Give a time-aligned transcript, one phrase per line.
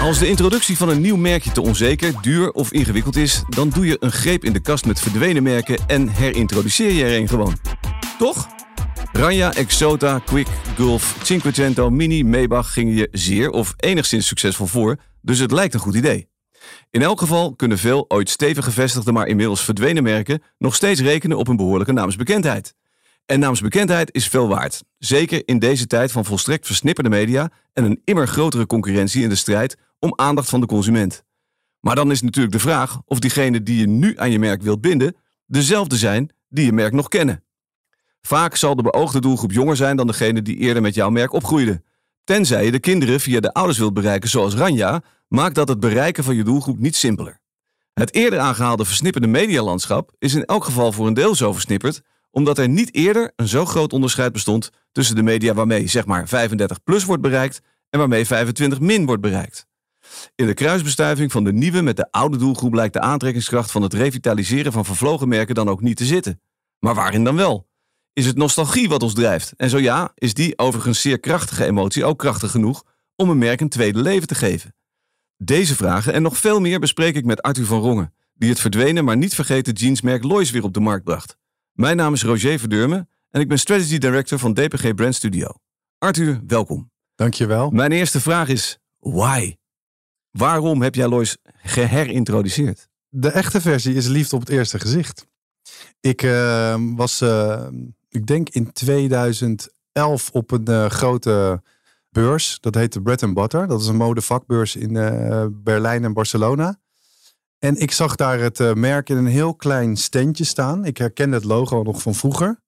[0.00, 3.86] Als de introductie van een nieuw merkje te onzeker, duur of ingewikkeld is, dan doe
[3.86, 7.58] je een greep in de kast met verdwenen merken en herintroduceer je er een gewoon.
[8.18, 8.48] Toch?
[9.12, 15.38] Ranja, Exota, Quick, Gulf, Cinquecento, Mini, Maybach gingen je zeer of enigszins succesvol voor, dus
[15.38, 16.28] het lijkt een goed idee.
[16.90, 21.38] In elk geval kunnen veel ooit stevig gevestigde, maar inmiddels verdwenen merken nog steeds rekenen
[21.38, 22.74] op een behoorlijke naamsbekendheid.
[23.26, 24.82] En naamsbekendheid is veel waard.
[24.98, 29.34] Zeker in deze tijd van volstrekt versnipperde media en een immer grotere concurrentie in de
[29.34, 31.24] strijd om aandacht van de consument.
[31.80, 34.80] Maar dan is natuurlijk de vraag of diegenen die je nu aan je merk wilt
[34.80, 37.44] binden, dezelfde zijn die je merk nog kennen.
[38.20, 41.82] Vaak zal de beoogde doelgroep jonger zijn dan degene die eerder met jouw merk opgroeide.
[42.24, 46.24] Tenzij je de kinderen via de ouders wilt bereiken zoals Ranja, maakt dat het bereiken
[46.24, 47.40] van je doelgroep niet simpeler.
[47.92, 52.58] Het eerder aangehaalde versnipperde medialandschap is in elk geval voor een deel zo versnipperd omdat
[52.58, 56.82] er niet eerder een zo groot onderscheid bestond tussen de media waarmee zeg maar 35
[56.82, 57.60] plus wordt bereikt
[57.90, 59.66] en waarmee 25 min wordt bereikt.
[60.34, 63.94] In de kruisbestuiving van de nieuwe met de oude doelgroep lijkt de aantrekkingskracht van het
[63.94, 66.40] revitaliseren van vervlogen merken dan ook niet te zitten.
[66.78, 67.68] Maar waarin dan wel?
[68.12, 69.52] Is het nostalgie wat ons drijft?
[69.56, 72.84] En zo ja, is die overigens zeer krachtige emotie ook krachtig genoeg
[73.16, 74.74] om een merk een tweede leven te geven?
[75.36, 79.04] Deze vragen en nog veel meer bespreek ik met Arthur van Rongen, die het verdwenen
[79.04, 81.36] maar niet vergeten jeansmerk Lois weer op de markt bracht.
[81.72, 85.48] Mijn naam is Roger Verdurme en ik ben Strategy Director van DPG Brand Studio.
[85.98, 86.90] Arthur, welkom.
[87.14, 87.70] Dankjewel.
[87.70, 89.54] Mijn eerste vraag is, why?
[90.30, 92.88] Waarom heb jij Lois geherintroduceerd?
[93.08, 95.26] De echte versie is liefde op het eerste gezicht.
[96.00, 97.66] Ik uh, was, uh,
[98.08, 99.70] ik denk in 2011
[100.32, 101.62] op een uh, grote
[102.08, 102.58] beurs.
[102.60, 103.66] Dat heette Bread Butter.
[103.66, 104.92] Dat is een modevakbeurs in
[105.62, 106.80] Berlijn en Barcelona.
[107.58, 110.84] En ik zag daar het merk in een heel klein standje staan.
[110.84, 112.60] Ik herkende het logo nog van vroeger.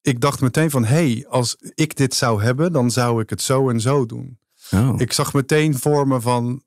[0.00, 3.42] Ik dacht meteen van, hé, hey, als ik dit zou hebben, dan zou ik het
[3.42, 4.38] zo en zo doen.
[4.70, 4.94] Oh.
[4.96, 6.62] Ik zag meteen voor me van,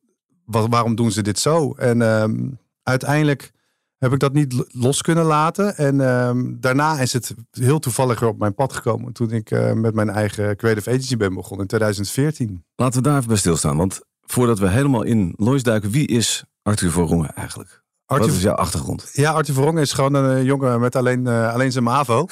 [0.50, 1.74] waarom doen ze dit zo?
[1.74, 3.52] En um, uiteindelijk
[3.98, 5.78] heb ik dat niet los kunnen laten.
[5.78, 9.14] En um, daarna is het heel toevallig op mijn pad gekomen.
[9.14, 12.64] Toen ik uh, met mijn eigen creative agency ben begonnen in 2014.
[12.76, 13.78] Laten we daar even bij stilstaan.
[13.78, 17.79] Want voordat we helemaal in Lois duiken, wie is Arthur van Rongen eigenlijk?
[18.10, 19.10] Arthur, Wat is jouw achtergrond?
[19.14, 22.28] Ja, Arthur van Rongen is gewoon een jongen met alleen, uh, alleen zijn MAVO.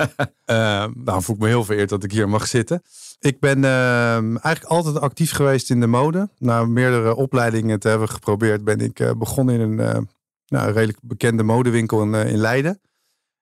[0.00, 0.06] uh,
[1.04, 2.82] nou, voel ik me heel vereerd dat ik hier mag zitten.
[3.20, 6.28] Ik ben uh, eigenlijk altijd actief geweest in de mode.
[6.38, 10.08] Na meerdere opleidingen te hebben geprobeerd, ben ik begonnen in een,
[10.46, 12.80] nou, redelijk bekende modewinkel in, in, Leiden.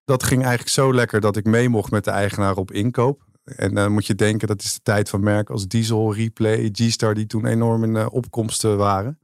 [0.04, 3.22] Dat ging eigenlijk zo lekker dat ik mee mocht met de eigenaar op inkoop.
[3.44, 7.14] En dan moet je denken, dat is de tijd van merken als Diesel, Replay, G-Star,
[7.14, 9.18] die toen enorm in opkomsten waren.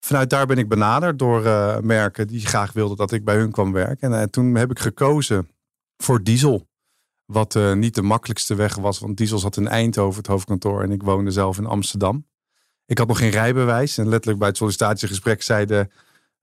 [0.00, 1.42] Vanuit daar ben ik benaderd door
[1.84, 4.12] merken die graag wilden dat ik bij hun kwam werken.
[4.12, 5.48] En toen heb ik gekozen
[5.96, 6.68] voor Diesel.
[7.24, 10.90] Wat uh, niet de makkelijkste weg was, want Diesel zat in Eindhoven, het hoofdkantoor, en
[10.92, 12.26] ik woonde zelf in Amsterdam.
[12.86, 15.88] Ik had nog geen rijbewijs en letterlijk bij het sollicitatiegesprek zei de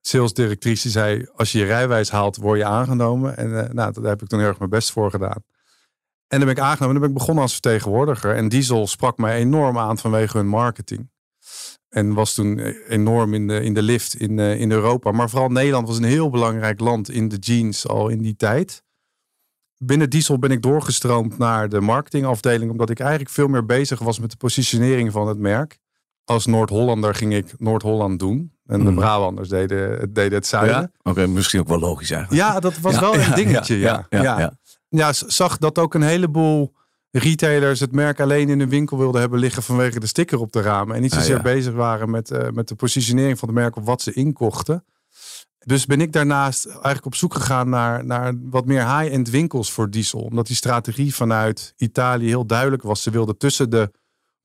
[0.02, 3.38] salesdirectrice, zei, als je je rijbewijs haalt, word je aangenomen.
[3.38, 5.44] En nou, daar heb ik toen heel erg mijn best voor gedaan.
[6.28, 8.36] En dan ben ik aangenomen en dan ben ik begonnen als vertegenwoordiger.
[8.36, 11.10] En Diesel sprak mij enorm aan vanwege hun marketing.
[11.98, 15.12] En was toen enorm in de, in de lift in, uh, in Europa.
[15.12, 18.86] Maar vooral Nederland was een heel belangrijk land in de jeans al in die tijd
[19.78, 24.20] binnen Diesel ben ik doorgestroomd naar de marketingafdeling, omdat ik eigenlijk veel meer bezig was
[24.20, 25.80] met de positionering van het merk.
[26.24, 28.52] Als Noord-Hollander ging ik Noord-Holland doen.
[28.66, 28.96] En de mm.
[28.96, 30.76] Brabanders deden, deden het zuiden.
[30.76, 31.12] Ja?
[31.12, 32.42] Oké, misschien ook wel logisch eigenlijk.
[32.42, 33.78] Ja, dat was wel een dingetje.
[33.78, 34.54] Ja, ja, ja,
[34.90, 35.14] ja.
[35.14, 36.74] zag dat ook een heleboel
[37.20, 40.62] retailers het merk alleen in hun winkel wilden hebben liggen vanwege de sticker op de
[40.62, 40.96] ramen.
[40.96, 43.86] En niet ah, zozeer bezig waren met, uh, met de positionering van het merk of
[43.86, 44.84] wat ze inkochten.
[45.60, 49.90] Dus ben ik daarnaast eigenlijk op zoek gegaan naar, naar wat meer high-end winkels voor
[49.90, 50.20] diesel.
[50.20, 53.04] Omdat die strategie vanuit Italië heel duidelijk was.
[53.04, 53.92] Ze wilden tussen de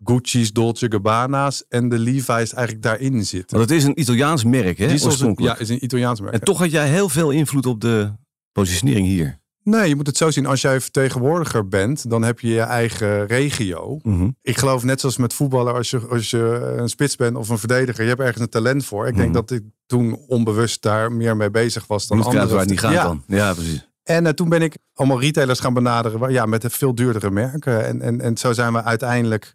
[0.05, 3.57] Gucci's, Dolce Gabbana's en de Levi's eigenlijk daarin zitten.
[3.57, 4.87] Want het is een Italiaans merk, hè?
[4.89, 6.35] Diesel ja, is een Italiaans merk.
[6.35, 8.13] En toch had jij heel veel invloed op de
[8.53, 9.41] positionering hier.
[9.65, 10.47] Nee, je moet het zo zien.
[10.47, 13.99] Als jij vertegenwoordiger bent, dan heb je je eigen regio.
[14.03, 14.31] Mhm.
[14.43, 17.59] Ik geloof net zoals met voetballen, als je, als je een spits bent of een
[17.59, 19.07] verdediger, je hebt ergens een talent voor.
[19.07, 19.37] Ik denk mhm.
[19.37, 22.49] dat ik toen onbewust daar meer mee bezig was dan anderen.
[22.49, 23.03] waar niet gaat ja.
[23.03, 23.23] dan.
[23.27, 23.91] Ja, precies.
[24.03, 27.87] En uh, toen ben ik allemaal retailers gaan benaderen ja, met veel duurdere merken.
[27.87, 29.55] En, en, en zo zijn we uiteindelijk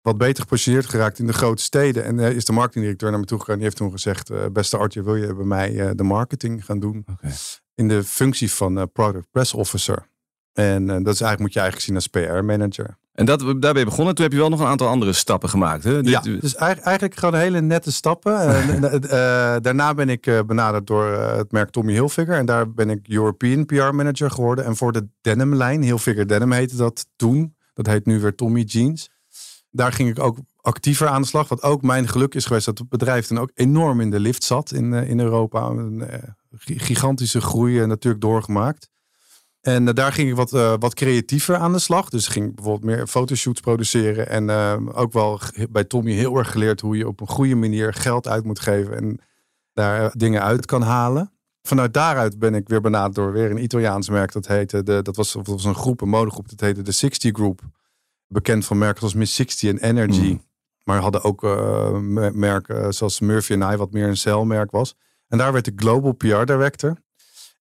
[0.00, 2.04] wat beter gepositioneerd geraakt in de grote steden.
[2.04, 3.54] En uh, is de marketingdirecteur naar me toe gegaan.
[3.54, 7.04] Die heeft toen gezegd, uh, beste Artje, wil je bij mij de marketing gaan doen?
[7.12, 7.32] Okay
[7.76, 10.08] in de functie van uh, Product Press Officer.
[10.52, 12.96] En uh, dat is eigenlijk, moet je eigenlijk zien als PR-manager.
[13.12, 14.14] En dat, daar ben je begonnen.
[14.14, 15.84] Toen heb je wel nog een aantal andere stappen gemaakt.
[15.84, 15.98] Hè?
[16.02, 18.32] Ja, dus eigenlijk gewoon hele nette stappen.
[18.82, 19.10] uh,
[19.60, 22.36] daarna ben ik benaderd door het merk Tommy Hilfiger.
[22.36, 24.64] En daar ben ik European PR-manager geworden.
[24.64, 27.56] En voor de denim-lijn, Hilfiger Denim heette dat toen.
[27.74, 29.10] Dat heet nu weer Tommy Jeans.
[29.70, 31.48] Daar ging ik ook actiever aan de slag.
[31.48, 34.44] Wat ook mijn geluk is geweest dat het bedrijf dan ook enorm in de lift
[34.44, 35.66] zat in, in Europa.
[35.66, 36.04] Een
[36.60, 38.88] gigantische groei natuurlijk doorgemaakt.
[39.60, 42.08] En daar ging ik wat, wat creatiever aan de slag.
[42.08, 44.28] Dus ging bijvoorbeeld meer fotoshoots produceren.
[44.28, 44.50] En
[44.94, 45.40] ook wel
[45.70, 48.96] bij Tommy heel erg geleerd hoe je op een goede manier geld uit moet geven.
[48.96, 49.20] En
[49.72, 51.36] daar dingen uit kan halen
[51.66, 54.32] vanuit daaruit ben ik weer benaderd door weer een Italiaans merk.
[54.32, 56.48] Dat heette, de, dat was, dat was een groep, een modegroep.
[56.48, 57.60] Dat heette de 60 Group.
[58.26, 60.30] Bekend van merken zoals Miss 60 en Energy.
[60.30, 60.44] Mm.
[60.86, 61.98] Maar hadden ook uh,
[62.32, 64.94] merken zoals Murphy I, wat meer een celmerk was.
[65.28, 66.96] En daar werd ik Global PR Director.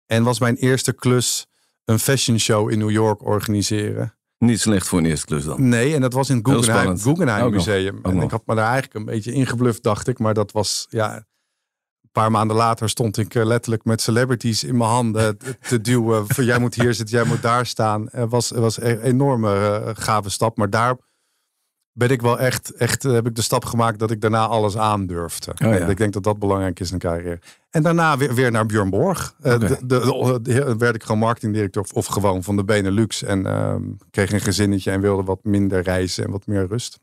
[0.05, 1.47] En was mijn eerste klus
[1.85, 4.17] een fashion show in New York organiseren.
[4.37, 5.69] Niet slecht voor een eerste klus dan.
[5.69, 7.99] Nee, en dat was in het Guggenheim, Guggenheim Museum.
[8.03, 10.19] en ik had me daar eigenlijk een beetje ingebluft, dacht ik.
[10.19, 11.25] Maar dat was, ja,
[12.15, 15.37] paar maanden later stond ik eh, letterlijk met celebrities in mijn handen
[15.67, 16.27] te duwen.
[16.27, 18.07] Van jij moet hier zitten, jij moet daar staan.
[18.11, 20.57] Het was, was een enorme uh, gave stap.
[20.57, 20.97] Maar daar
[21.97, 25.53] ben ik wel echt, echt heb ik de stap gemaakt dat ik daarna alles aandurfde.
[25.65, 27.39] Oh, Ik denk dat dat belangrijk is in een carrière.
[27.69, 29.35] En daarna weer, weer naar Björn Borg.
[29.43, 33.23] Uh, de, de, werd ik gewoon marketingdirecteur of, of gewoon van de Benelux.
[33.23, 33.75] En uh,
[34.11, 36.99] kreeg een gezinnetje en wilde wat minder reizen en wat meer rust.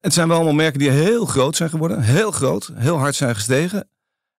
[0.00, 2.00] Het zijn wel allemaal merken die heel groot zijn geworden.
[2.02, 3.88] Heel groot, heel hard zijn gestegen.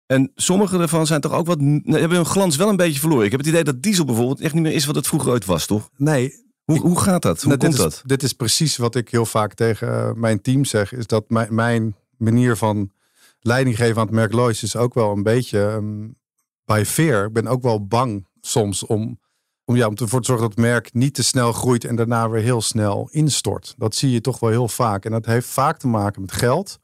[0.06, 1.58] En sommige ervan zijn toch ook wat.
[1.84, 3.24] hebben hun glans wel een beetje verloren.
[3.24, 5.44] Ik heb het idee dat diesel bijvoorbeeld echt niet meer is wat het vroeger ooit
[5.44, 5.90] was, toch?
[5.96, 6.50] Nee.
[6.64, 7.42] Hoe, hoe gaat dat?
[7.42, 7.92] Hoe nou, komt dit dat?
[7.92, 10.92] Is, dit is precies wat ik heel vaak tegen eh, mijn team zeg.
[10.92, 12.92] Is dat mijn, mijn manier van
[13.40, 16.16] leiding geven aan het merk Lois is ook wel een beetje um,
[16.64, 17.26] bij fear.
[17.26, 19.20] Ik ben ook wel bang soms om,
[19.64, 22.30] om, ja, om ervoor te zorgen dat het merk niet te snel groeit en daarna
[22.30, 23.74] weer heel snel instort.
[23.76, 25.04] Dat zie je toch wel heel vaak.
[25.04, 26.78] En dat heeft vaak te maken met geld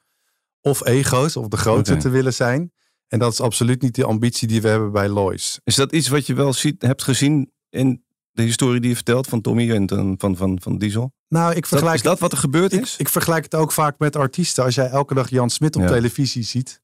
[0.61, 2.73] of ego's of de grootste te willen zijn.
[3.09, 5.61] En dat is absoluut niet de ambitie die we hebben bij Lois.
[5.65, 8.03] Is dat iets wat je wel ziet, hebt gezien in
[8.39, 11.13] de historie die je vertelt van Tommy en van, van, van Diesel?
[11.29, 11.97] Nou, ik vergelijk.
[11.97, 12.97] is dat wat er gebeurd is?
[12.99, 14.65] Ik, vergelijk het ook vaak met artiesten.
[14.65, 16.81] Als jij elke dag Jan Smit op televisie ziet,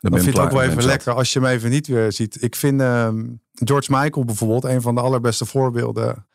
[0.00, 2.42] dan, vind het ook wel even lekker als je hem even niet weer ziet.
[2.42, 6.26] Ik vind ehm, George Michael bijvoorbeeld een van de allerbeste voorbeelden.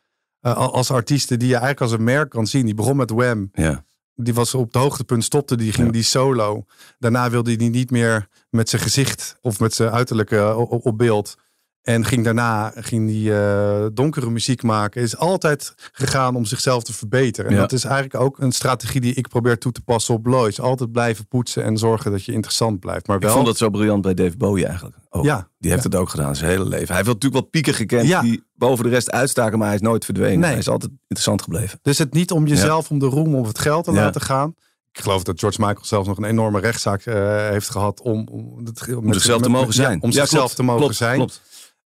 [0.41, 2.65] Uh, als artiesten die je eigenlijk als een merk kan zien.
[2.65, 3.49] Die begon met Wham.
[3.53, 3.85] Ja.
[4.15, 6.65] Die was op het hoogtepunt, stopte die, ging die solo.
[6.99, 11.35] Daarna wilde hij niet meer met zijn gezicht of met zijn uiterlijke eh, op beeld.
[11.83, 15.01] En ging daarna ging die uh, donkere muziek maken.
[15.01, 17.51] Is altijd gegaan om zichzelf te verbeteren.
[17.51, 20.59] En dat is eigenlijk ook een strategie die ik probeer toe te passen op Lois.
[20.59, 23.07] Altijd blijven poetsen en zorgen dat je interessant blijft.
[23.07, 23.29] Maar wel...
[23.29, 24.95] Ik vond dat zo briljant bij Dave Bowie eigenlijk.
[25.21, 25.49] Ja.
[25.59, 26.87] Die heeft het ook gedaan zijn hele leven.
[26.87, 29.57] Hij heeft natuurlijk wel pieken gekend die boven de rest uitstaken.
[29.57, 30.39] Maar hij is nooit verdwenen.
[30.39, 30.49] Nee.
[30.49, 31.79] Hij is altijd interessant gebleven.
[31.81, 34.55] Dus het niet om jezelf, om de roem, om het geld te laten gaan.
[34.91, 37.15] Ik geloof dat George Michael zelfs nog een enorme rechtszaak uh,
[37.49, 40.01] heeft gehad om, om, het, om, zichzelf te mogen zijn.
[40.01, 41.15] om zichzelf te mogen klopt, zijn.
[41.15, 41.41] Klopt.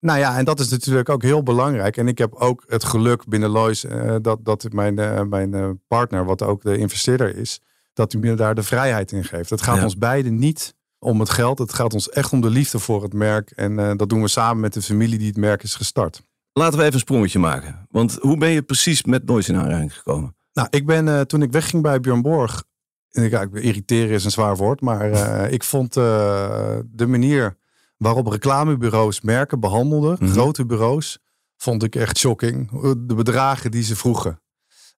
[0.06, 1.98] Nou ja, en dat is natuurlijk ook heel belangrijk.
[1.98, 6.26] En ik heb ook het geluk binnen Lois uh, dat, dat mijn, uh, mijn partner,
[6.26, 7.62] wat ook de investeerder is,
[7.94, 9.50] dat hij me daar de vrijheid in geeft.
[9.50, 11.60] Het gaat ons beiden niet om het geld.
[11.60, 13.52] Het gaat ons echt om de liefde voor het merk.
[13.52, 16.24] En dat doen we samen met de familie die het merk is gestart.
[16.54, 17.88] Laten we even een sprongetje maken.
[17.90, 20.36] Want hoe ben je precies met Lois in aanraking gekomen?
[20.54, 22.64] Nou, ik ben toen ik wegging bij Björn Borg
[23.12, 25.10] ik irriteren is een zwaar woord, maar
[25.52, 27.58] ik vond de manier
[27.98, 30.28] waarop reclamebureaus merken behandelden, mm -hmm.
[30.28, 31.20] grote bureaus,
[31.58, 32.70] vond ik echt shocking.
[33.08, 34.40] De bedragen die ze vroegen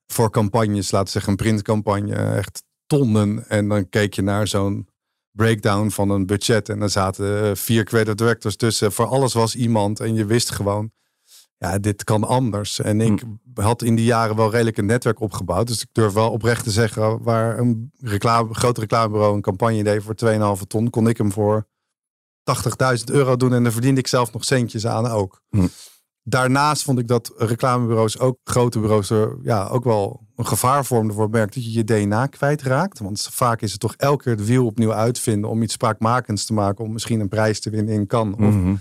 [0.08, 3.50] voor campagnes, laten we zeggen een printcampagne, echt tonnen.
[3.50, 4.88] En dan keek je naar zo'n
[5.32, 8.92] breakdown van een budget en dan zaten vier creative directors tussen.
[8.92, 10.92] Voor alles was iemand en je wist gewoon,
[11.58, 12.80] ja, dit kan anders.
[12.80, 13.62] En ik hm.
[13.62, 15.68] had in die jaren wel redelijk een netwerk opgebouwd.
[15.68, 20.04] Dus ik durf wel oprecht te zeggen, waar een reclame, groot reclamebureau een campagne deed
[20.04, 20.16] voor
[20.60, 21.68] 2,5 ton, kon ik hem voor
[22.98, 25.42] 80.000 euro doen en dan verdiende ik zelf nog centjes aan ook.
[25.50, 25.68] Hm.
[26.24, 31.14] Daarnaast vond ik dat reclamebureaus, ook grote bureaus, er ja, ook wel een gevaar vormden
[31.14, 33.00] voor het merk dat je je DNA kwijtraakt.
[33.00, 36.54] Want vaak is het toch elke keer het wiel opnieuw uitvinden om iets spraakmakends te
[36.54, 38.34] maken, om misschien een prijs te winnen in kan.
[38.34, 38.76] Of, mhm.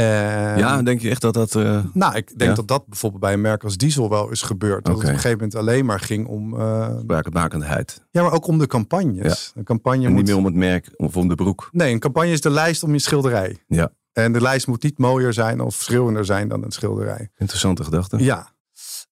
[0.00, 1.54] Uh, ja, denk je echt dat dat.
[1.54, 4.84] Uh, nou, ik denk dat dat bijvoorbeeld bij een merk als Diesel wel is gebeurd.
[4.84, 6.54] Dat het op een gegeven moment alleen maar ging om.
[6.54, 8.06] Uh, Spraakmakendheid.
[8.10, 9.52] Ja, maar ook om de campagnes.
[9.54, 11.68] Een campagne en niet meer om het merk of om de broek.
[11.72, 13.58] Nee, een campagne is de lijst om je schilderij.
[13.66, 13.92] Ja.
[14.12, 17.30] En de lijst moet niet mooier zijn of schreeuwender zijn dan een schilderij.
[17.36, 18.24] Interessante gedachte.
[18.24, 18.50] Ja.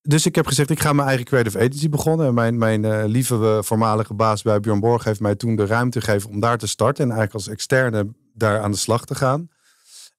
[0.01, 2.33] Dus ik heb gezegd, ik ga mijn eigen creative agency begonnen.
[2.33, 6.39] Mijn, mijn lieve voormalige baas bij Björn Borg heeft mij toen de ruimte gegeven om
[6.39, 7.03] daar te starten.
[7.03, 9.49] En eigenlijk als externe daar aan de slag te gaan.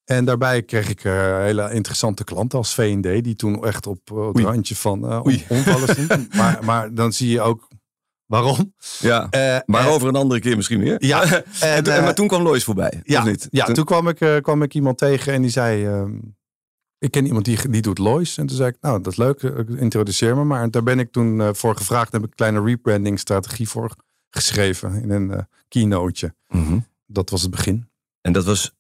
[0.05, 4.27] En daarbij kreeg ik uh, hele interessante klanten als V&D, die toen echt op uh,
[4.27, 6.35] het randje van uh, omvallen stond.
[6.35, 7.69] maar, maar dan zie je ook
[8.27, 8.75] waarom.
[8.99, 9.29] Ja,
[9.67, 11.05] maar over een andere keer misschien meer.
[11.05, 11.23] Ja,
[11.61, 13.49] en, maar toen kwam Lois voorbij, ja, niet?
[13.51, 15.87] Ja, toen, kwam, ik, kwam ik iemand tegen en die zei...
[15.87, 16.15] Ehm,
[16.99, 18.39] ik ken iemand die, die doet Lois.
[18.39, 19.43] En toen zei ik, nou, dat is leuk,
[19.77, 20.45] introduceer me.
[20.45, 22.13] Maar daar ben ik toen voor gevraagd.
[22.13, 23.95] Daar heb ik een kleine rebranding strategie voor
[24.31, 26.35] geschreven in een keynoteje.
[26.49, 26.79] Mhm.
[27.07, 27.89] Dat was het begin.
[28.21, 28.75] En dat was,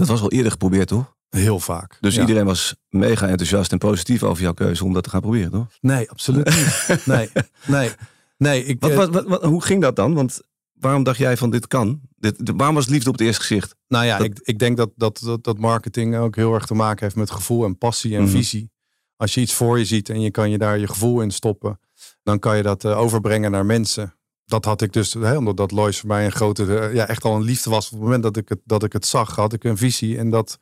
[0.00, 1.14] dat was al eerder geprobeerd, toch?
[1.28, 1.96] Heel vaak.
[2.00, 2.20] Dus Ja.
[2.20, 5.66] iedereen was mega enthousiast en positief over jouw keuze om dat te gaan proberen, toch?
[5.80, 7.00] Nee, absoluut niet.
[7.14, 7.30] Nee,
[7.66, 7.90] nee,
[8.36, 8.64] nee.
[8.64, 10.14] Ik, Wat, eh, wat, wat, hoe ging dat dan?
[10.14, 10.40] Want
[10.72, 12.00] waarom dacht jij van dit kan?
[12.16, 13.74] Dit, de- waarom was liefde op het eerste gezicht?
[13.88, 16.74] Nou ja, Dat- ik, ik denk dat, dat, dat, dat marketing ook heel erg te
[16.74, 18.30] maken heeft met gevoel en passie en Mhm.
[18.30, 18.70] visie.
[19.16, 21.80] Als je iets voor je ziet en je kan je daar je gevoel in stoppen,
[22.22, 24.14] dan kan je dat eh, overbrengen naar mensen.
[24.50, 27.24] Dat had ik dus, hè, omdat dat Lois voor mij een grote, eh, ja, echt
[27.24, 27.86] al een liefde was.
[27.86, 30.30] Op het moment dat ik het, dat ik het zag, had ik een visie en
[30.30, 30.58] dat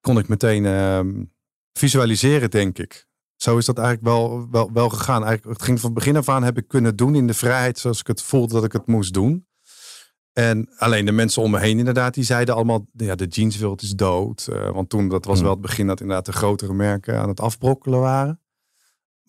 [0.00, 1.24] kon ik meteen ehm,
[1.72, 3.08] visualiseren, denk ik.
[3.36, 5.24] Zo is dat eigenlijk wel, wel, wel gegaan.
[5.24, 8.00] Eigenlijk, het ging van begin af aan heb ik kunnen doen in de vrijheid zoals
[8.00, 9.46] ik het voelde dat ik het moest doen.
[10.32, 13.90] En alleen de mensen om me heen inderdaad, die zeiden allemaal, ja, de jeanswereld is
[13.90, 14.46] dood.
[14.52, 15.44] Eh, want toen, dat was Hmm.
[15.44, 18.40] wel het begin dat inderdaad de grotere merken aan het afbrokkelen waren.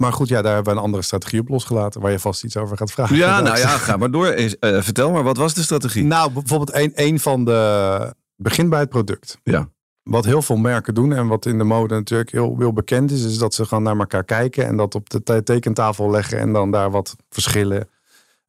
[0.01, 2.58] Maar goed, ja, daar hebben we een andere strategie op losgelaten, waar je vast iets
[2.58, 3.15] over gaat vragen.
[3.15, 4.27] Ja, nou ja, ga maar door.
[4.27, 6.03] Eh, vertel maar, wat was de strategie?
[6.03, 9.38] Nou, bijvoorbeeld een, een van de, begin bij het product.
[9.43, 9.70] Ja.
[10.03, 13.24] Wat heel veel merken doen en wat in de mode natuurlijk heel, heel bekend is,
[13.24, 16.53] is dat ze gewoon naar elkaar kijken en dat op de te- tekentafel leggen en
[16.53, 17.89] dan daar wat verschillen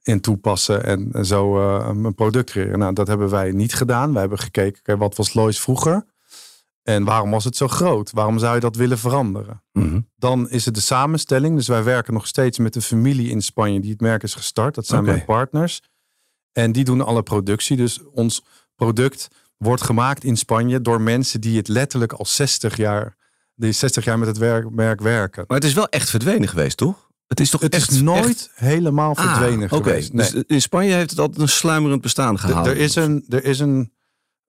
[0.02, 2.78] in toepassen en, en zo eh, een product creëren.
[2.78, 4.12] Nou, dat hebben wij niet gedaan.
[4.12, 6.04] Wij hebben gekeken, wat was Lois vroeger?
[6.82, 8.10] En waarom was het zo groot?
[8.10, 9.62] Waarom zou je dat willen veranderen?
[9.72, 10.00] Mhm.
[10.16, 11.56] Dan is het de samenstelling.
[11.56, 14.74] Dus wij werken nog steeds met de familie in Spanje die het merk is gestart.
[14.74, 15.80] Dat zijn mijn partners.
[16.52, 17.76] En die doen alle productie.
[17.76, 23.16] Dus ons product wordt gemaakt in Spanje door mensen die het letterlijk al 60 jaar,
[23.54, 25.44] die 60 jaar met het werk, merk werken.
[25.48, 27.10] Maar het is wel echt verdwenen geweest, toch?
[27.26, 30.12] Het is toch Het echt is nooit echt- helemaal Ah, verdwenen geweest.
[30.12, 30.30] Nee.
[30.32, 32.72] dus in Spanje heeft het altijd een sluimerend bestaan D- gehouden.
[32.72, 33.92] er is, een, er is een,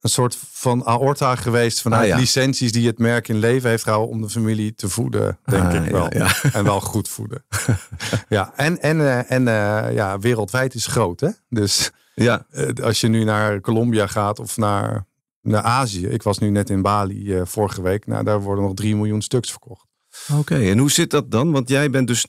[0.04, 2.16] een soort van aorta geweest vanuit Ah, ja.
[2.16, 5.86] licenties die het merk in leven heeft gehouden om de familie te voeden, denk Ah,
[5.86, 6.14] ik wel.
[6.18, 6.36] ja.
[6.54, 7.46] En wel goed voeden.
[8.30, 11.30] ja, en, en, eh, en eh, ja, wereldwijd is groot, hè?
[11.50, 15.06] Dus Ja, eh, als je nu naar Colombia gaat of naar,
[15.42, 16.08] naar Azië.
[16.08, 18.06] Ik was nu net in Bali vorige week.
[18.08, 19.86] Nou, daar worden nog 3 miljoen stuks verkocht.
[20.34, 20.56] oké.
[20.70, 21.52] En hoe zit dat dan?
[21.52, 22.28] Want jij bent dus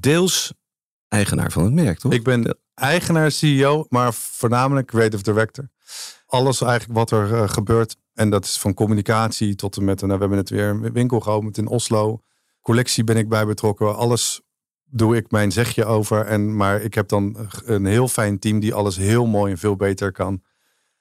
[0.00, 0.52] deels
[1.08, 2.12] eigenaar van het merk, toch?
[2.12, 5.68] Ik ben eigenaar, CEO, maar voornamelijk creative director.
[6.26, 7.96] Alles eigenlijk wat er eh, gebeurt.
[8.14, 10.00] En dat is van communicatie tot en met...
[10.00, 12.20] Nou, we hebben net weer een winkel geopend in Oslo.
[12.60, 13.96] Collectie ben ik bij betrokken.
[13.96, 14.40] Alles
[14.84, 16.26] doe ik mijn zegje over.
[16.26, 19.76] En, maar ik heb dan een heel fijn team die alles heel mooi en veel
[19.76, 20.42] beter kan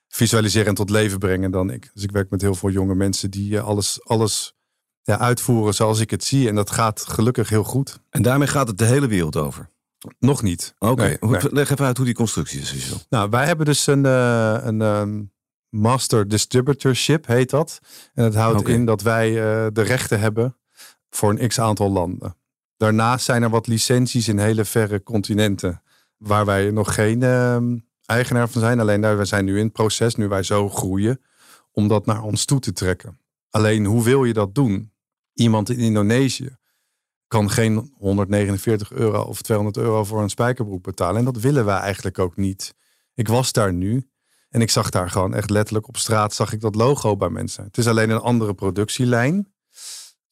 [0.07, 1.91] visualiseren en tot leven brengen dan ik.
[1.93, 4.55] Dus ik werk met heel veel jonge mensen die eh, alles, alles
[5.01, 6.47] ja, uitvoeren zoals ik het zie.
[6.47, 7.99] En dat gaat gelukkig heel goed.
[8.09, 9.69] En daarmee gaat het de hele wereld over.
[10.19, 10.75] Nog niet.
[10.79, 11.53] Oké, Nee, Hoe- nee.
[11.53, 13.05] leg even uit hoe die constructie is.
[13.09, 15.23] Nou, wij hebben dus een, eh, een ehm,
[15.69, 17.79] master distributorship, heet dat.
[18.13, 20.57] En het houdt in dat wij eh, de rechten hebben
[21.09, 22.35] voor een x aantal landen.
[22.77, 25.81] Daarnaast zijn er wat licenties in hele verre continenten
[26.17, 28.79] waar wij nog geen ehm, eigenaar van zijn.
[28.79, 31.21] Alleen daar, we zijn nu in het proces, nu wij zo groeien,
[31.71, 33.19] om dat naar ons toe te trekken.
[33.49, 34.91] Alleen hoe wil je dat doen?
[35.33, 36.57] Iemand in Indonesië
[37.27, 41.17] kan geen 149 euro of 200 euro voor een spijkerbroek betalen.
[41.17, 42.75] En dat willen wij eigenlijk ook niet.
[43.13, 44.09] Ik was daar nu
[44.49, 47.63] en ik zag daar gewoon echt letterlijk op straat zag ik dat logo bij mensen.
[47.63, 49.53] Het is alleen een andere productielijn.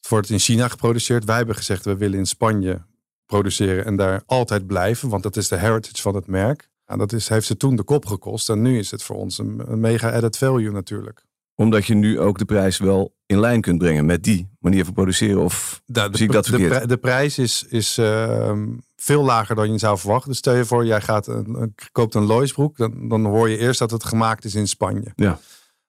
[0.00, 1.24] Het wordt in China geproduceerd.
[1.24, 2.86] Wij hebben gezegd we willen in Spanje
[3.26, 6.70] produceren en daar altijd blijven, want dat is de heritage van het merk.
[6.84, 9.38] En dat is, heeft ze toen de kop gekost en nu is het voor ons
[9.38, 11.24] een, een mega added value natuurlijk.
[11.54, 14.94] Omdat je nu ook de prijs wel in lijn kunt brengen met die manier van
[14.94, 15.42] produceren.
[15.42, 16.88] Of de, Zie ik dat de, verkeerd?
[16.88, 20.28] de prijs is, is ehm, veel lager dan je zou verwachten.
[20.30, 22.76] Dus stel je voor, jij gaat een- koopt een Loisbroek.
[22.76, 25.12] Dan, dan hoor je eerst dat het gemaakt is in Spanje.
[25.16, 25.38] Ja.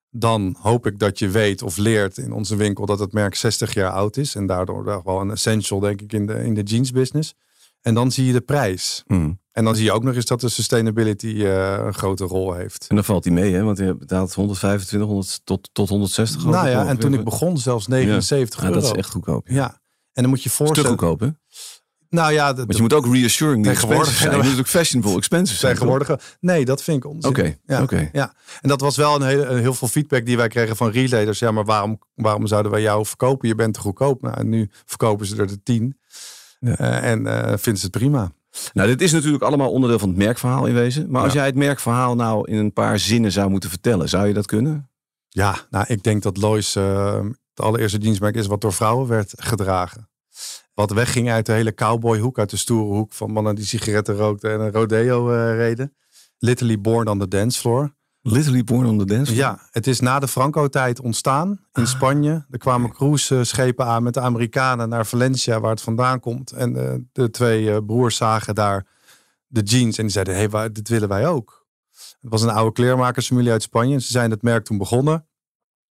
[0.10, 3.74] Dan hoop ik dat je weet of leert in onze winkel dat het merk 60
[3.74, 4.36] jaar oud is.
[4.36, 7.36] En daardoor wel wel een essential, denk ik, in de, in de jeans business.
[7.86, 9.04] En dan zie je de prijs.
[9.08, 9.40] Hmm.
[9.52, 12.86] En dan zie je ook nog eens dat de sustainability eh, een grote rol heeft.
[12.88, 13.64] En dan valt die mee, hè?
[13.64, 16.42] Want je betaalt 125 100 tot, tot 160.
[16.42, 18.80] geloof Nou ja, en toen ik begon zelfs 79 Ja, euro.
[18.80, 19.48] dat is echt goedkoop.
[19.48, 19.56] Ja.
[19.56, 19.68] Ja,
[20.14, 20.90] en dan moet je Te voorstellen...
[20.90, 21.30] goedkoop, hè?
[22.10, 24.38] Nou ja, de, Want je moet ook reassuring Tegenwoordig zijn.
[24.38, 25.74] Je moet ook fashionable expensive zijn.
[25.74, 26.36] tegenwoordig.
[26.40, 27.30] Nee, dat vind ik onzin.
[27.30, 27.82] Oké, ja.
[27.82, 28.10] oké.
[28.14, 28.34] Ja.
[28.62, 31.40] En dat was wel een hele, een heel veel feedback die wij kregen van retailers.
[31.40, 33.48] Ja, maar waarom, waarom zouden wij jou verkopen?
[33.48, 34.22] Je bent te goedkoop.
[34.22, 35.98] Nou, en nu verkopen ze er de tien.
[36.66, 36.76] Ja.
[36.78, 38.32] Eh, en eh, vinden ze het prima.
[38.74, 41.12] Nou, dit is natuurlijk allemaal onderdeel van het merkverhaal in wezen.
[41.12, 41.38] Maar als Ja.
[41.38, 44.90] jij het merkverhaal nou in een paar zinnen zou moeten vertellen, zou je dat kunnen?
[45.30, 49.34] Ja, nou, ik denk dat Lois eh, het allereerste dienstmerk is wat door vrouwen werd
[49.36, 50.10] gedragen.
[50.74, 54.52] Wat wegging uit de hele cowboyhoek, uit de stoere hoek van mannen die sigaretten rookten
[54.52, 55.96] en een rodeo reden.
[56.38, 57.96] Literally born on the dance floor.
[58.28, 59.46] Literally born on the dance floor?
[59.46, 62.46] Ja, het is na de Franco-tijd ontstaan in Ah, Spanje.
[62.50, 66.52] Er kwamen cruiseschepen aan met de Amerikanen naar Valencia, waar het vandaan komt.
[66.52, 68.86] En eh, de twee eh, broers zagen daar
[69.48, 69.98] de jeans.
[69.98, 71.66] En die zeiden, hé, hey, dit willen wij ook.
[71.92, 74.02] Het was een oude kleermakersfamilie uit Spanje.
[74.02, 75.26] Ze zijn het merk toen begonnen.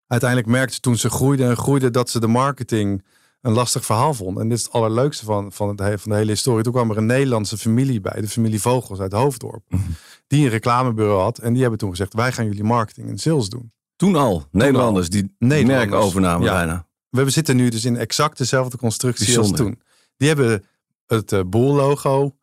[0.07, 3.05] Uiteindelijk merkten ze toen ze groeiden en groeiden dat ze de marketing
[3.44, 4.42] een lastig verhaal vonden.
[4.42, 6.62] En dit is het allerleukste van, van, het, van de hele historie.
[6.64, 9.62] Toen kwam er een Nederlandse familie bij, de familie Vogels uit Hoofddorp.
[9.68, 9.82] Mhm.
[10.26, 11.38] Die een reclamebureau had.
[11.38, 13.72] En die hebben toen gezegd, wij gaan jullie marketing en sales doen.
[13.96, 15.78] Toen al, Nederlanders die Nederlanders.
[15.90, 16.52] merken overnamen Ja.
[16.54, 16.86] bijna.
[17.10, 19.50] We zitten nu dus in exact dezelfde constructie Bijzonder.
[19.50, 19.80] als toen.
[20.16, 20.64] Die hebben
[21.06, 22.36] het eh Boel-logo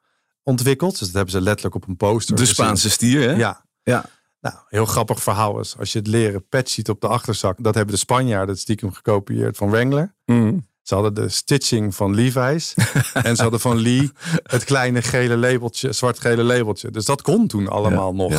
[0.43, 0.91] ontwikkeld.
[0.91, 2.55] Dus dat hebben ze letterlijk op een poster De gezien.
[2.55, 3.35] Spaanse stier, hè?
[3.35, 3.65] Ja.
[3.83, 4.05] Ja.
[4.41, 5.77] Nou, heel grappig verhaal is.
[5.77, 7.63] Als je het leren patch ziet op de achterzak.
[7.63, 10.13] Dat hebben de Spanjaarden stiekem gekopieerd van Wrangler.
[10.25, 10.57] Mhm.
[10.81, 12.73] Ze hadden de stitching van Levi's.
[13.13, 14.11] en ze hadden van Lee
[14.43, 16.91] het kleine gele labeltje, zwart-gele labeltje.
[16.91, 18.31] Dus dat kon toen allemaal Ja, nog.
[18.31, 18.37] ja.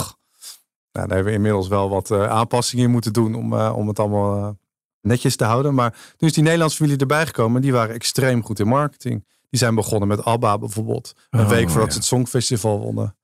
[0.93, 3.89] Nou, daar hebben we inmiddels wel wat eh, aanpassingen in moeten doen om, eh, om
[3.89, 4.49] het allemaal eh,
[5.01, 5.75] netjes te houden.
[5.75, 7.63] Maar toen is die Nederlandse familie erbij gekomen.
[7.63, 9.25] Die waren extreem goed in marketing.
[9.51, 11.13] Die zijn begonnen met ABBA bijvoorbeeld.
[11.31, 11.91] Een Oh, week voordat ja.
[11.93, 13.17] ze het Songfestival wonnen.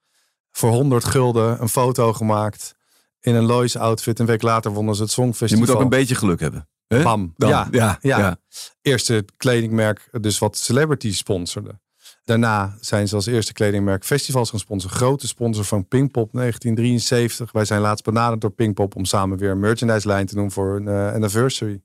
[0.50, 2.74] Voor 100 gulden een foto gemaakt.
[3.20, 4.18] In een Lois outfit.
[4.18, 5.66] Een week later wonnen ze het Je Songfestival.
[5.66, 6.68] moet ook een beetje geluk hebben.
[6.88, 7.34] Bam.
[7.36, 7.50] Dan.
[7.50, 7.68] Ja.
[7.70, 7.98] Ja.
[8.00, 8.18] Ja.
[8.18, 8.36] Ja.
[8.82, 11.80] Eerste kledingmerk, dus wat celebrities sponsorde.
[12.24, 14.96] Daarna zijn ze als eerste kledingmerk festivals gaan sponsoren.
[14.96, 17.52] Grote sponsor van Pinkpop 1973.
[17.52, 20.76] Wij zijn laatst benaderd door Pinkpop om samen weer een merchandise lijn te doen voor
[20.76, 21.82] een eh, anniversary.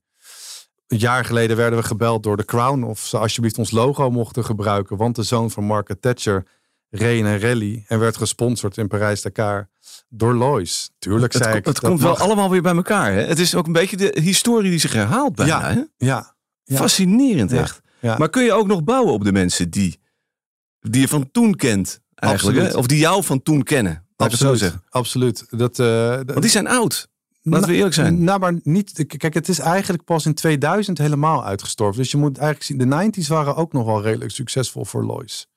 [0.88, 4.46] Een jaar geleden werden we gebeld door de Crown of ze alsjeblieft ons logo mochten
[4.46, 4.98] gebruiken.
[4.98, 6.46] Want de zoon van Margaret Thatcher
[6.90, 9.70] reed in een rally en werd gesponsord in Parijs-Dakar
[10.16, 10.90] door Lois.
[11.00, 11.66] Tuurlijk Het, zei ko- ik.
[11.66, 13.14] het komt wel allemaal weer bij elkaar.
[13.14, 13.22] Hè?
[13.22, 15.60] Het is ook een beetje de historie die zich herhaalt bijna.
[15.70, 15.74] Ja.
[15.74, 15.82] Hè?
[16.06, 16.78] Ja, Ja.
[16.78, 17.82] Fascinerend echt.
[18.00, 18.18] Ja.
[18.18, 20.00] Maar kun je ook nog bouwen op de mensen die,
[20.80, 22.00] die je van toen kent?
[22.16, 22.58] Eigenlijk?
[22.58, 22.80] Absoluut.
[22.80, 24.06] Of die jou van toen kennen?
[24.18, 24.78] Het zo absoluut.
[24.90, 25.46] Absoluut.
[25.50, 27.08] Dat, eh, Want die zijn oud.
[27.42, 28.24] Laten we eerlijk zijn.
[28.24, 29.06] Nou, maar niet.
[29.18, 32.02] Kijk, het is eigenlijk pas in 2000 helemaal uitgestorven.
[32.02, 32.78] Dus je moet eigenlijk zien.
[32.78, 35.48] De 90s waren ook nog wel redelijk succesvol voor Lois.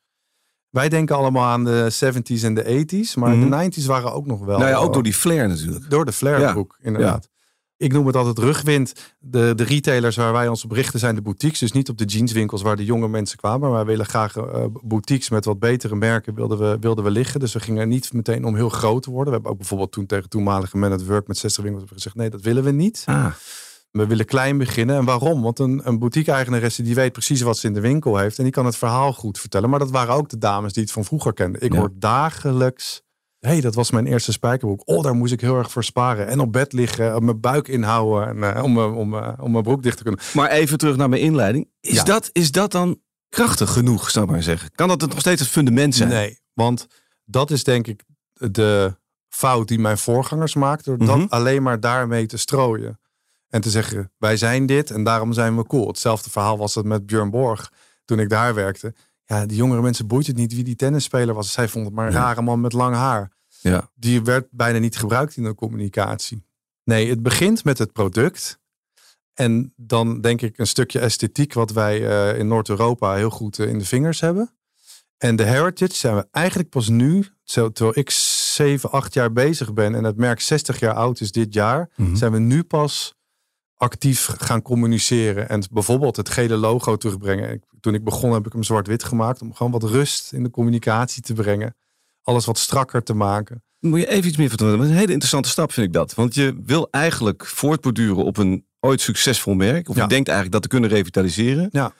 [0.76, 3.14] Wij denken allemaal aan de 70s en de 80s.
[3.16, 3.40] Maar Mhm.
[3.40, 4.58] de 90s waren ook nog wel.
[4.58, 5.90] nou ja, ook eh, door die flair natuurlijk.
[5.90, 7.28] door de flairbroek, inderdaad.
[7.76, 8.92] Ik noem het altijd rugwind.
[9.18, 11.58] De, de retailers waar wij ons op richten zijn de boutiques.
[11.58, 13.60] Dus niet op de jeanswinkels waar de jonge mensen kwamen.
[13.60, 17.40] Maar wij willen graag eh, boutiques met wat betere merken wilden we, wilden we liggen.
[17.40, 19.26] Dus we gingen niet meteen om heel groot te worden.
[19.26, 22.14] We hebben ook bijvoorbeeld toen tegen toenmalige Man at Work met 60 winkels gezegd...
[22.16, 23.02] nee, dat willen we niet.
[23.06, 23.26] Ah,
[23.96, 24.96] We willen klein beginnen.
[24.96, 25.42] En waarom?
[25.42, 28.36] Want een, een boutique-eigenaresse die weet precies wat ze in de winkel heeft.
[28.38, 29.70] En die kan het verhaal goed vertellen.
[29.70, 31.60] Maar dat waren ook de dames die het van vroeger kenden.
[31.62, 31.78] Ik Ja.
[31.78, 33.04] hoor dagelijks...
[33.38, 34.82] Hé, hey, dat was mijn eerste spijkerbroek.
[34.84, 36.26] Oh, daar moest ik heel erg voor sparen.
[36.26, 38.28] En op bed liggen, op mijn buik inhouden.
[38.42, 40.20] En, eh, om, mijn- om, eh, om mijn broek dicht te kunnen.
[40.34, 41.68] maar even terug naar mijn inleiding.
[41.80, 42.02] Is, Ja.
[42.04, 44.70] dat, is dat dan krachtig genoeg, zou ik maar zeggen?
[44.74, 46.08] Kan dat nog steeds het fundament zijn?
[46.08, 46.86] Nee, want
[47.24, 48.02] dat is denk ik
[48.34, 48.96] de
[49.28, 50.98] fout die mijn voorgangers maakten.
[50.98, 51.18] Door Mhm.
[51.20, 53.00] dat alleen maar daarmee te strooien.
[53.48, 55.86] En te zeggen, wij zijn dit en daarom zijn we cool.
[55.86, 57.72] Hetzelfde verhaal was het met Björn Borg
[58.04, 58.94] toen ik daar werkte.
[59.24, 61.52] Ja, die jongere mensen boeit het niet wie die tennisspeler was.
[61.52, 62.20] Zij vonden het maar een Ja.
[62.20, 63.32] rare man met lang haar.
[63.60, 63.90] Ja.
[63.94, 66.44] Die werd bijna niet gebruikt in de communicatie.
[66.84, 68.58] Nee, het begint met het product.
[69.34, 73.68] En dan denk ik een stukje esthetiek wat wij eh, in Noord-Europa heel goed eh,
[73.68, 74.50] in de vingers hebben.
[75.18, 79.94] En de heritage zijn we eigenlijk pas nu, terwijl ik 7, 8 jaar bezig ben
[79.94, 82.14] en het merk 60 jaar oud is dit jaar, Mhm.
[82.16, 83.14] zijn we nu pas
[83.76, 85.48] actief gaan communiceren.
[85.48, 87.62] En bijvoorbeeld het gele logo terugbrengen.
[87.80, 91.22] Toen ik begon heb ik hem zwart-wit gemaakt om gewoon wat rust in de communicatie
[91.22, 91.76] te brengen.
[92.22, 93.62] Alles wat strakker te maken.
[93.80, 94.76] Moet je even iets meer vertellen.
[94.76, 96.14] Dat is een hele interessante stap, vind ik dat.
[96.14, 99.88] Want je wil eigenlijk voortborduren op een ooit succesvol merk.
[99.88, 100.02] Of Ja.
[100.02, 101.68] je denkt eigenlijk dat te kunnen revitaliseren.
[101.72, 101.92] Ja.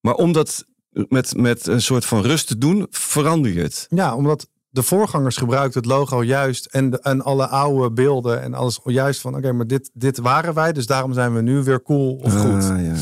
[0.00, 3.86] Maar om dat met, met een soort van rust te doen, verander je het.
[3.90, 8.54] Ja, omdat de voorgangers gebruikten het logo juist en, de, en alle oude beelden en
[8.54, 11.82] alles juist van oké, maar dit, dit waren wij, dus daarom zijn we nu weer
[11.82, 12.62] cool of goed.
[12.70, 12.94] Ah, ja.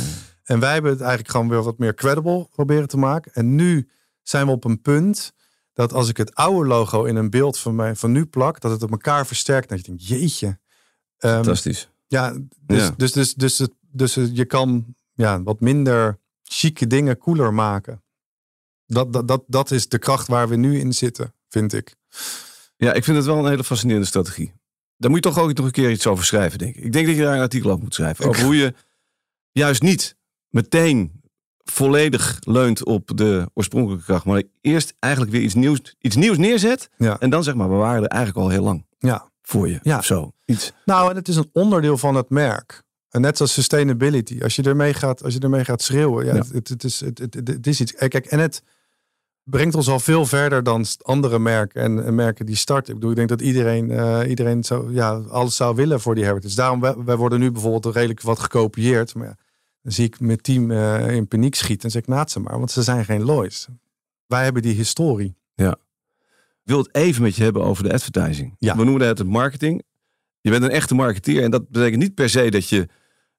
[0.45, 3.33] En wij hebben het eigenlijk gewoon weer wat meer credible proberen te maken.
[3.35, 3.89] En nu
[4.23, 5.33] zijn we op een punt
[5.73, 8.71] dat als ik het oude logo in een beeld van mij van nu plak, dat
[8.71, 9.69] het op elkaar versterkt.
[9.69, 10.59] Dat je denkt, jeetje.
[11.19, 11.91] Ehm, Fantastisch.
[12.07, 12.33] ja,
[12.67, 12.95] dus, Ja.
[12.97, 18.03] dus, dus, dus, het- dus het- je kan ja, wat minder chique dingen cooler maken.
[18.87, 21.95] Dat, dat, dat, dat is de kracht waar we nu in zitten, vind ik.
[22.77, 24.53] Ja, ik vind het wel een hele fascinerende strategie.
[24.97, 26.85] Daar moet je toch ook nog een keer iets over schrijven, denk ik.
[26.85, 28.25] Ik denk dat je daar een artikel over moet schrijven.
[28.25, 28.75] Over hoe je
[29.53, 30.17] juist niet
[30.49, 31.21] meteen
[31.65, 34.25] volledig leunt op de oorspronkelijke kracht.
[34.25, 36.89] Maar eerst eigenlijk weer iets nieuws, iets nieuws neerzet.
[36.97, 37.19] Ja.
[37.19, 39.29] En dan zeg maar, we waren er eigenlijk al heel lang Ja.
[39.43, 39.79] voor je.
[39.83, 39.99] Ja.
[39.99, 40.33] Of zo.
[40.45, 40.73] Iets.
[40.85, 42.83] Nou, en het is een onderdeel van het merk.
[43.09, 44.43] En net zoals sustainability.
[44.43, 46.27] Als je ermee gaat, als je ermee gaat schreeuwen.
[46.27, 46.43] Ja, Ja.
[46.53, 47.93] Het, het, is, het, het, het is iets.
[47.93, 48.63] Kijk, en het
[49.51, 52.89] brengt ons al veel verder dan andere merken en, en merken die starten.
[52.89, 56.25] Ik bedoel, ik denk dat iedereen, eh, iedereen zo, ja, alles zou willen voor die
[56.25, 56.55] heritage.
[56.55, 59.15] Daarom, wij, wij worden nu bijvoorbeeld redelijk wat gekopieerd.
[59.15, 59.37] Maar ja,
[59.83, 62.59] dan zie ik mijn team eh, in paniek schieten en zeg ik, naad ze maar.
[62.59, 63.69] Want ze zijn geen Lois.
[64.27, 65.37] Wij hebben die historie.
[66.63, 68.55] wil het even met je hebben over de advertising.
[68.59, 68.77] Ja.
[68.77, 69.83] We noemen het marketing.
[70.41, 72.89] Je bent een echte marketeer en dat betekent niet per se dat je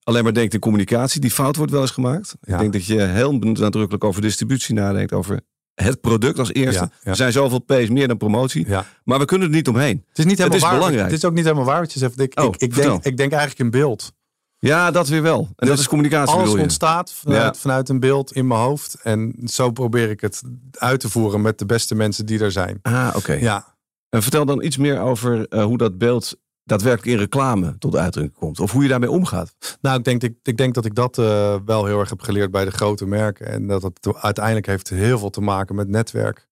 [0.04, 1.21] alleen maar denkt in communicatie.
[1.21, 2.36] Die fout wordt wel eens gemaakt.
[2.41, 2.54] Ja.
[2.54, 5.41] Ik denk dat je heel nadrukkelijk over distributie nadenkt, over
[5.84, 6.84] het product als eerste.
[6.84, 7.10] Ja, ja.
[7.10, 8.67] Er zijn zoveel P's meer dan promotie.
[8.67, 8.86] Ja.
[9.04, 10.04] Maar we kunnen er niet omheen.
[10.10, 10.74] Het is niet helemaal is waar.
[10.74, 11.04] belangrijk.
[11.04, 12.20] Het is ook niet helemaal waar wat je zegt.
[12.20, 14.12] Ik, Oh, ik, ik, denk, ik denk eigenlijk in beeld.
[14.60, 15.39] Ja, dat weer wel.
[15.39, 17.13] En dat Dus is communicatie Alles ontstaat
[17.52, 18.98] vanuit een beeld in mijn hoofd.
[19.04, 20.41] En zo probeer ik het
[20.72, 22.80] uit te voeren met de beste mensen die er zijn.
[22.82, 23.34] Ah, oké.
[23.34, 23.76] Ja,
[24.10, 26.38] En vertel dan iets meer over eh, hoe dat beeld
[26.72, 28.60] daadwerkelijk in reclame tot uitdrukking komt.
[28.60, 29.56] Of hoe je daarmee omgaat.
[29.82, 32.52] nou ik denk, ik, ik denk dat ik dat eh, wel heel erg heb geleerd
[32.52, 33.48] bij de grote merken.
[33.48, 36.48] En dat het uiteindelijk heeft heel veel te maken met netwerk.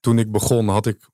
[0.00, 1.08] Toen ik begon had ik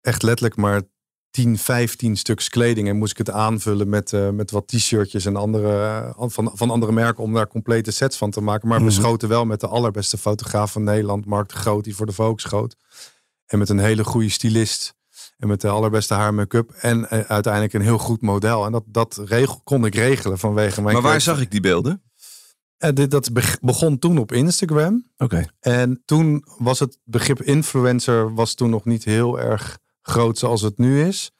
[0.00, 0.82] echt letterlijk maar
[1.30, 2.88] 10, 15 stuks kleding.
[2.88, 5.84] En moest ik het aanvullen met, eh, met wat t-shirtjes en andere,
[6.16, 8.68] eh, van, van andere merken om daar complete sets van te maken.
[8.68, 8.94] Maar we Mhm.
[8.94, 12.40] schoten wel met de allerbeste fotograaf van Nederland, Mark de Groot, die voor de Vogue
[12.40, 12.76] schoot.
[13.46, 14.94] En met een hele goede stylist.
[15.40, 16.70] En met de allerbeste haar en make-up.
[16.70, 18.64] En eh, uiteindelijk een heel goed model.
[18.64, 20.94] En dat, dat regel, kon ik regelen vanwege mijn...
[20.94, 22.02] maar waar zag ik die beelden?
[22.76, 25.06] Eh, dit, dat beg- begon toen op Instagram.
[25.18, 25.44] Oké.
[25.60, 30.78] En toen was het begrip influencer was toen nog niet heel erg groot zoals het
[30.78, 31.30] nu is.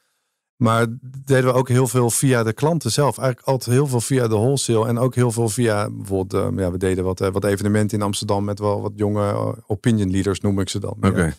[0.57, 0.87] Maar
[1.25, 3.19] deden we ook heel veel via de klanten zelf.
[3.19, 4.87] Eigenlijk altijd heel veel via de wholesale.
[4.87, 8.45] En ook heel veel via bijvoorbeeld, eh, ja, we deden wat, wat evenementen in Amsterdam
[8.45, 10.97] met wel wat jonge opinion leaders noem ik ze dan.
[11.01, 11.25] Oké.
[11.25, 11.33] Ja.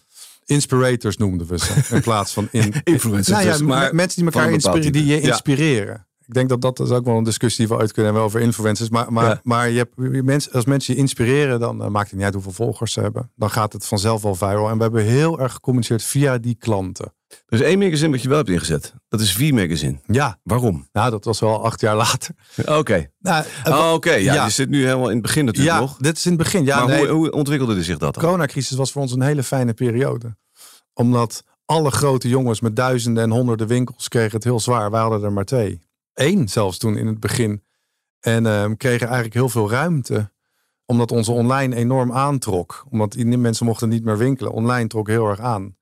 [0.51, 1.95] Inspirators noemden we ze.
[1.95, 5.21] In plaats van in, Influencers nou ja, maar mensen die elkaar inspireren, die je.
[5.21, 5.27] Ja.
[5.27, 6.05] inspireren.
[6.27, 8.39] Ik denk dat dat is ook wel een discussie die we uit kunnen hebben over
[8.41, 8.89] influencers.
[8.89, 9.39] Maar, maar, Ja.
[9.43, 12.51] maar je hebt, mensen, als mensen je inspireren, dan eh, maakt het niet uit hoeveel
[12.51, 13.31] volgers ze hebben.
[13.35, 14.69] Dan gaat het vanzelf wel viral.
[14.69, 17.13] En we hebben heel erg gecommuniceerd via die klanten.
[17.47, 18.93] Er is één magazine wat je wel hebt ingezet.
[19.09, 19.99] Dat is V-magazine.
[20.05, 20.87] Ja, Waarom?
[20.91, 22.35] nou dat was wel acht jaar later.
[22.65, 23.09] Oké.
[23.19, 24.45] Nou, Oh, Oké, ja, ja.
[24.45, 25.97] je zit nu helemaal in het begin natuurlijk ja, nog.
[25.97, 26.65] dit is in het begin.
[26.65, 28.29] Ja, maar nee, hoe, hoe ontwikkelde zich dat de dan?
[28.29, 30.35] coronacrisis was voor ons een hele fijne periode.
[30.93, 34.91] Omdat alle grote jongens met duizenden en honderden winkels kregen het heel zwaar.
[34.91, 35.81] Wij hadden er maar twee.
[36.13, 37.63] Eén zelfs toen in het begin.
[38.19, 40.31] En ehm, kregen eigenlijk heel veel ruimte.
[40.85, 42.85] Omdat onze online enorm aantrok.
[42.89, 44.51] Omdat mensen mochten niet meer winkelen.
[44.51, 45.75] Online trok heel erg aan.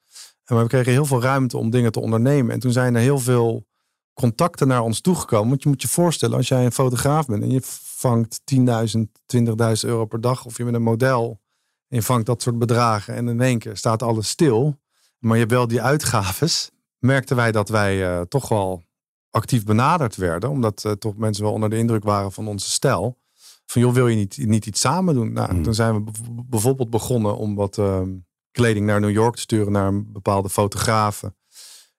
[0.45, 2.53] En we kregen heel veel ruimte om dingen te ondernemen.
[2.53, 3.67] En toen zijn er heel veel
[4.13, 5.49] contacten naar ons toegekomen.
[5.49, 7.61] Want je moet je voorstellen, als jij een fotograaf bent en je
[7.95, 9.01] vangt 10.000,
[9.35, 9.49] 20.000
[9.81, 10.45] euro per dag.
[10.45, 11.41] Of je bent een model.
[11.87, 13.15] En je vangt dat soort bedragen.
[13.15, 14.77] En in één keer staat alles stil.
[15.19, 16.71] Maar je hebt wel die uitgaves.
[16.97, 18.83] Merkten wij dat wij eh, toch wel
[19.29, 20.49] actief benaderd werden.
[20.49, 23.17] Omdat eh, toch mensen wel onder de indruk waren van onze stijl.
[23.65, 25.33] Van joh, wil je niet, niet iets samen doen?
[25.33, 25.63] Nou, Hmm.
[25.63, 26.11] toen zijn we
[26.45, 28.09] bijvoorbeeld begonnen om wat ehm,
[28.51, 29.71] kleding naar New York te sturen.
[29.71, 31.35] Naar een bepaalde fotografen.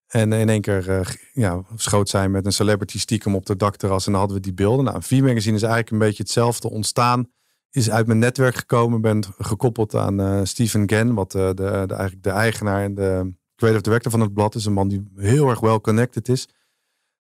[0.07, 4.07] En in één keer eh, ja, schoot zij met een celebrity stiekem op de dakterras.
[4.07, 4.85] En dan hadden we die beelden.
[4.85, 7.29] Nou, V-magazine is eigenlijk een beetje hetzelfde ontstaan.
[7.71, 9.01] Is uit mijn netwerk gekomen.
[9.01, 11.15] Ben gekoppeld aan eh Stephen Gann.
[11.15, 14.65] Wat eh, de, de, eigenlijk de eigenaar en de creative director van het blad is.
[14.65, 16.49] Een man die heel erg well connected is.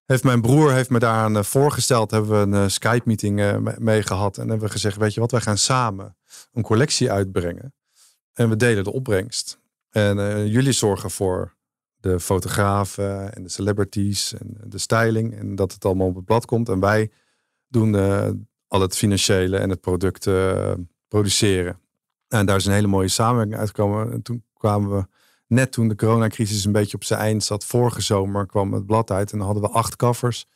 [0.04, 2.10] Heeft mijn broer heeft me daaraan eh, voorgesteld.
[2.10, 4.38] Hebben we een Skype meeting me- mee gehad.
[4.38, 6.16] En hebben we gezegd, weet je wat, wij gaan samen
[6.52, 7.74] een collectie uitbrengen.
[8.32, 9.60] En we delen de opbrengst.
[9.90, 11.56] En jullie zorgen voor
[11.96, 15.38] de fotografen en de celebrities en de styling.
[15.38, 16.68] En dat het allemaal op het blad komt.
[16.68, 17.10] En wij
[17.68, 17.92] doen
[18.70, 20.72] al het financiële en het product eh,
[21.09, 21.78] produceren.
[22.28, 24.12] En daar is een hele mooie samenwerking uitgekomen.
[24.12, 25.06] En toen kwamen we,
[25.46, 29.11] net toen de coronacrisis een beetje op zijn eind zat, vorige zomer kwam het blad
[29.11, 29.33] uit.
[29.33, 30.46] En dan hadden we acht covers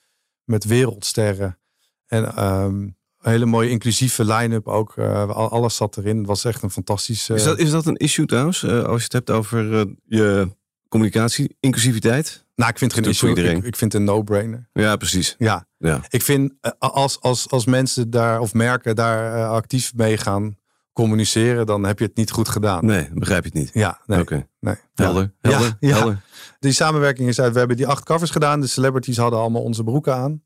[0.44, 1.58] met wereldsterren.
[2.06, 2.96] En ehm, een
[3.30, 4.96] hele mooie inclusieve line-up ook.
[4.96, 6.16] Eh, al- alles zat erin.
[6.18, 7.34] Het was echt een fantastische...
[7.34, 8.62] Is dat, is dat een issue trouwens?
[8.62, 10.48] eh, als je het hebt over eh, je
[10.88, 12.43] communicatie, inclusiviteit?
[12.54, 13.28] Nou, ik vind het geen issue.
[13.28, 13.56] iedereen.
[13.56, 14.68] Ik, ik vind het een no-brainer.
[14.72, 15.34] Ja, precies.
[15.38, 16.00] Ja, Ja.
[16.08, 20.56] ik vind eh, als, als, als mensen daar of merken daar eh, actief mee gaan
[20.92, 22.86] communiceren, dan heb je het niet goed gedaan.
[22.86, 23.70] Nee, begrijp je het niet.
[23.72, 24.20] Ja, nee.
[24.20, 24.74] Oké, nee.
[24.94, 25.32] helder.
[25.40, 25.50] Ja.
[25.50, 26.20] helder, Ja, helder.
[26.58, 27.52] Die samenwerking is uit.
[27.52, 28.60] We hebben die acht covers gedaan.
[28.60, 30.42] De celebrities hadden allemaal onze broeken aan.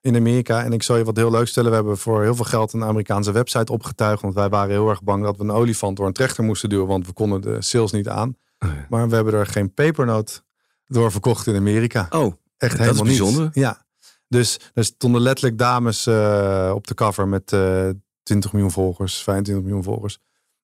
[0.00, 0.64] In Amerika.
[0.64, 1.70] En ik zal je wat heel leuk stellen.
[1.70, 4.22] We hebben voor heel veel geld een Amerikaanse website opgetuigd.
[4.22, 6.86] Want wij waren heel erg bang dat we een olifant door een trechter moesten duwen.
[6.86, 8.36] Want we konden de sales niet aan.
[8.58, 8.70] Oh.
[8.88, 10.43] Maar we hebben er geen pepernoot
[10.86, 12.06] door verkocht in Amerika.
[12.10, 13.18] Oh, Echt dat helemaal is niet.
[13.18, 13.50] bijzonder.
[13.52, 13.86] Ja.
[14.28, 17.88] Dus er stonden letterlijk dames eh, op de cover met eh
[18.22, 20.18] 20 miljoen volgers, 25 miljoen volgers.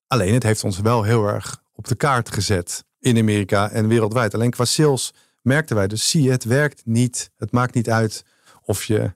[0.06, 4.34] Alleen het heeft ons wel heel erg op de kaart gezet in Amerika en wereldwijd.
[4.34, 7.30] Alleen qua sales merkten wij dus, zie je, het werkt niet.
[7.36, 8.24] Het maakt niet uit
[8.62, 9.14] of je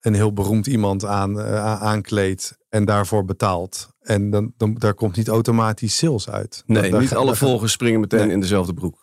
[0.00, 3.89] een heel beroemd iemand aan, eh, aankleedt en daarvoor betaalt.
[4.10, 6.62] En dan, dan, daar komt niet automatisch sales uit.
[6.66, 8.30] nee, Daar niet alle volgers springen meteen Nee.
[8.30, 8.98] in dezelfde broek.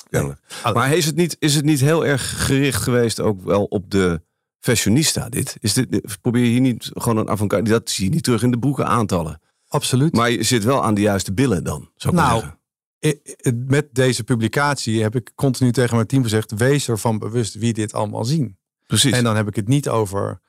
[0.73, 4.21] Maar is het, niet, is het niet heel erg gericht geweest ook wel op de
[4.59, 5.57] fashionista dit?
[5.59, 8.51] Is dit probeer je hier niet gewoon een avant Dat zie je niet terug in
[8.51, 9.41] de broeken aantallen.
[9.67, 10.13] Absoluut.
[10.13, 12.43] Maar je zit wel aan de juiste billen dan, zou ik Nou,
[12.99, 13.65] zeggen.
[13.67, 17.93] met deze publicatie heb ik continu tegen mijn team gezegd: wees ervan bewust wie dit
[17.93, 18.57] allemaal zien.
[18.85, 19.11] Precies.
[19.11, 20.41] En dan heb ik het niet over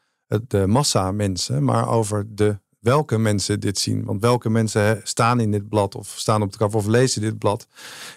[0.48, 4.04] de massa mensen, maar over de welke mensen dit zien.
[4.04, 7.38] Want welke mensen staan in dit blad of staan op de kaf of lezen dit
[7.38, 7.66] blad.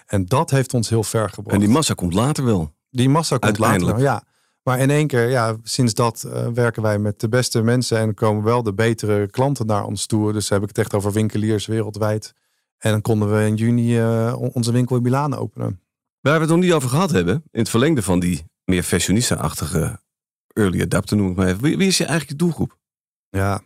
[0.06, 1.56] En dat heeft ons heel ver gebracht.
[1.56, 2.74] En die massa komt later wel.
[2.90, 4.24] Die massa komt later wel, ja.
[4.64, 8.14] Maar in één keer, ja, sinds dat uh, werken wij met de beste mensen en
[8.14, 10.34] komen wel de betere klanten naar ons toe.
[10.34, 12.34] Dus heb ik het echt over winkeliers wereldwijd.
[12.78, 15.82] En dan konden we in juni uh, onze winkel in Milaan openen.
[16.20, 20.00] Waar we het nog niet over gehad hebben, in het verlengde van die meer fashionista-achtige
[20.54, 21.62] early adapter noem ik maar even.
[21.62, 22.78] Wie, wie is je eigenlijk je doelgroep?
[23.30, 23.62] Ja,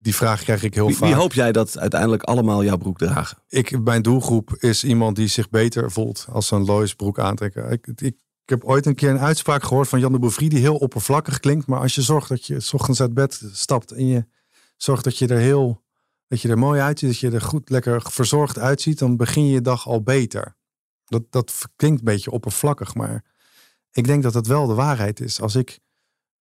[0.00, 1.08] die vraag krijg ik heel wie, vaak.
[1.08, 3.38] Wie hoop jij dat uiteindelijk allemaal jouw broek dragen?
[3.48, 7.70] Ik, mijn doelgroep is iemand die zich beter voelt als ze een Lois broek aantrekken.
[7.70, 8.00] Ik, ik,
[8.50, 11.40] ik heb ooit een keer een uitspraak gehoord van Jan de Bouvry die heel oppervlakkig
[11.40, 11.66] klinkt.
[11.66, 14.26] Maar als je zorgt dat je s ochtends uit bed stapt en je
[14.76, 15.84] zorgt dat je er heel,
[16.26, 19.52] dat je er mooi uitziet, dat je er goed lekker verzorgd uitziet, dan begin je
[19.52, 20.56] je dag al beter.
[21.04, 23.24] Dat, dat klinkt een beetje oppervlakkig, maar
[23.90, 25.40] ik denk dat het wel de waarheid is.
[25.40, 25.78] Als ik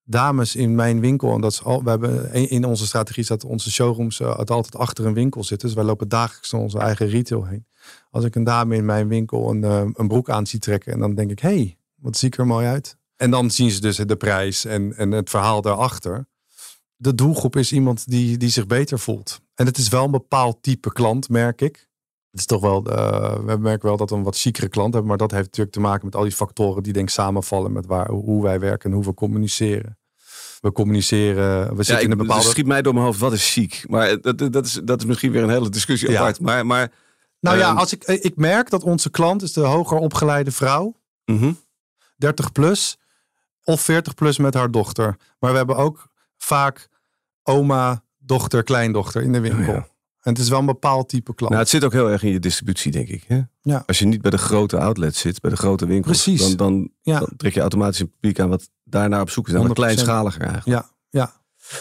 [0.09, 1.33] dames in mijn winkel.
[1.33, 5.05] En dat is al, we hebben in onze strategie dat onze showrooms uh, altijd achter
[5.05, 5.67] een winkel zitten.
[5.67, 7.65] Dus wij lopen dagelijks naar onze eigen retail heen.
[8.11, 10.93] Als ik een dame in mijn winkel een, uh, een broek aan zie trekken.
[10.93, 12.97] En dan denk ik, hé, hey, wat zie ik er mooi uit.
[13.15, 16.27] En dan zien ze dus de prijs en, en het verhaal daarachter.
[16.95, 19.41] De doelgroep is iemand die, die zich beter voelt.
[19.55, 21.87] En het is wel een bepaald type klant, merk ik.
[22.31, 25.09] Het is toch wel, uh, we merken wel dat we een wat chicere klant hebben.
[25.09, 28.09] Maar dat heeft natuurlijk te maken met al die factoren die denk samenvallen met waar,
[28.09, 29.98] hoe wij werken en hoe we communiceren.
[30.61, 32.43] We communiceren, we zitten ja, in een bepaalde...
[32.47, 33.83] schiet mij door mijn hoofd, wat is chic?
[33.87, 36.19] Maar dat, dat, is, dat is misschien weer een hele discussie Ja.
[36.19, 36.39] apart.
[36.39, 36.91] Maar, maar
[37.39, 40.95] Nou ja, Ehm, als ik, ik merk dat onze klant is de hoger opgeleide vrouw.
[41.25, 41.51] mhm.
[42.17, 42.97] 30 plus
[43.63, 45.15] of 40 plus met haar dochter.
[45.39, 46.89] Maar we hebben ook vaak
[47.43, 49.73] oma, dochter, kleindochter in de winkel.
[49.73, 49.87] Oh ja.
[50.21, 51.51] En het is wel een bepaald type klant.
[51.51, 53.23] Nou, het zit ook heel erg in je distributie, denk ik.
[53.27, 53.41] Hè?
[53.61, 53.83] Ja.
[53.85, 56.47] Als je niet bij de grote outlets zit, bij de grote winkels, Precies.
[56.47, 57.19] Dan, dan, Ja.
[57.19, 59.53] dan trek je automatisch een publiek aan wat daarnaar op zoek is.
[59.53, 59.85] Dan wat 100%.
[59.85, 60.85] kleinschaliger eigenlijk.
[61.09, 61.31] ja,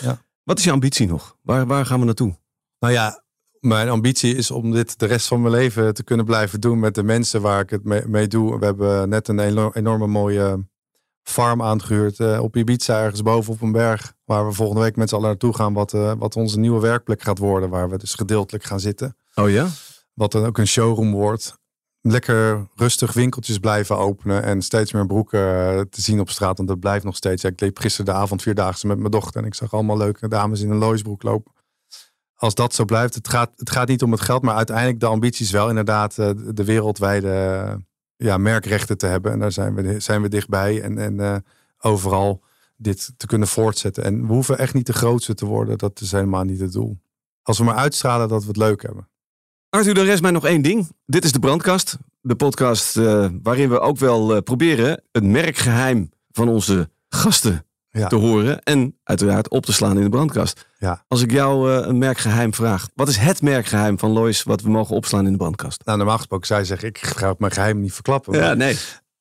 [0.01, 0.23] ja.
[0.45, 1.37] Wat is je ambitie nog?
[1.43, 2.39] Waar, waar gaan we naartoe?
[2.79, 3.23] Nou ja,
[3.61, 6.95] mijn ambitie is om dit de rest van mijn leven te kunnen blijven doen met
[6.95, 8.59] de mensen waar ik het mee, mee doe.
[8.59, 10.67] We hebben net een eno- enorme mooie
[11.29, 14.15] farm aangehuurd eh, op Ibiza, ergens boven op een berg.
[14.25, 17.23] Waar we volgende week met z'n allen naartoe gaan, wat, eh, wat onze nieuwe werkplek
[17.23, 17.71] gaat worden.
[17.71, 19.17] Waar we dus gedeeltelijk gaan zitten.
[19.35, 19.67] Oh ja?
[20.15, 21.59] Wat dan ook een showroom wordt.
[22.01, 24.43] Lekker rustig winkeltjes blijven openen.
[24.43, 26.57] En steeds meer broeken eh, te zien op straat.
[26.57, 27.45] Want dat blijft nog steeds.
[27.45, 29.41] Ik liep gisteren de avond vierdaagse met mijn dochter.
[29.41, 31.53] En ik zag allemaal leuke dames in een Loisbroek lopen.
[32.35, 33.15] Als dat zo blijft.
[33.15, 34.43] Het gaat, het gaat niet om het geld.
[34.43, 37.87] Maar uiteindelijk de ambitie is wel inderdaad de wereldwijde
[38.19, 39.33] ja, merkrechten te hebben.
[39.33, 40.83] En daar zijn we, zijn we dichtbij.
[40.83, 41.37] En, en eh,
[41.79, 42.43] overal
[42.77, 44.05] dit te kunnen voortzetten.
[44.05, 45.79] En we hoeven echt niet de grootste te worden.
[45.79, 46.99] Dat is helemaal niet het doel.
[47.43, 49.09] Als we maar uitstralen dat we het leuk hebben.
[49.71, 50.89] Arthur, er rest mij nog één ding.
[51.07, 51.97] Dit is de Brandkast.
[52.21, 58.07] De podcast eh, waarin we ook wel eh, proberen het merkgeheim van onze gasten Ja.
[58.09, 58.63] te horen.
[58.63, 60.67] En uiteraard op te slaan in de brandkast.
[60.79, 61.05] Ja.
[61.09, 62.89] Als ik jou eh, een merkgeheim vraag.
[62.95, 65.85] Wat is het merkgeheim van Lois wat we mogen opslaan in de brandkast?
[65.85, 68.41] Nou, normaal gesproken zou je zeggen, ik ga mijn geheim niet verklappen.
[68.41, 68.77] Maar nee.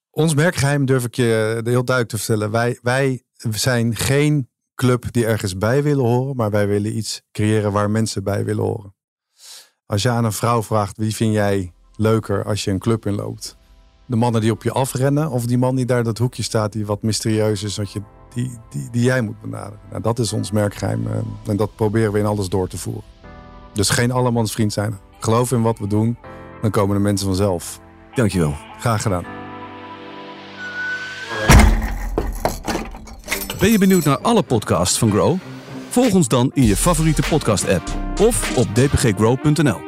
[0.09, 2.51] Ons merkgeheim durf ik je heel duidelijk te vertellen.
[2.51, 7.71] Wij, wij zijn geen club die ergens bij willen horen, maar wij willen iets creëren
[7.71, 8.95] waar mensen bij willen horen.
[9.85, 13.57] Als je aan een vrouw vraagt, wie vind jij leuker als je een club inloopt?
[14.05, 16.85] De mannen die op je afrennen of die man die daar dat hoekje staat die
[16.85, 18.01] wat mysterieus is, dat je,
[18.37, 19.79] die, die, die jij moet benaderen?
[19.89, 23.03] Nou, dat is ons merkgeheim eh, en dat proberen we in alles door te voeren.
[23.73, 24.97] Dus geen allemans vriend zijn.
[25.19, 26.17] Geloof in wat we doen,
[26.61, 27.79] dan komen de mensen vanzelf.
[28.15, 28.53] Dankjewel.
[28.79, 29.23] Graag gedaan.
[33.59, 35.37] Ben je benieuwd naar alle podcasts van Grow?
[35.89, 37.89] Volg ons dan in je favoriete podcast app
[38.21, 39.86] of op dpggrow.nl.